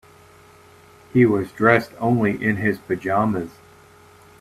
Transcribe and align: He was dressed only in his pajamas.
He 1.13 1.27
was 1.27 1.51
dressed 1.51 1.91
only 1.99 2.43
in 2.43 2.55
his 2.55 2.79
pajamas. 2.79 3.51